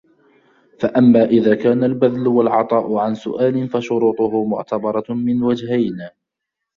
فَأَمَّا 0.79 1.23
إذَا 1.25 1.55
كَانَ 1.55 1.83
الْبَذْلُ 1.83 2.27
وَالْعَطَاءُ 2.27 2.95
عَنْ 2.97 3.15
سُؤَالٍ 3.15 3.67
فَشُرُوطُهُ 3.69 4.45
مُعْتَبَرَةٌ 4.45 5.05
مِنْ 5.13 5.43
وَجْهَيْنِ 5.43 6.09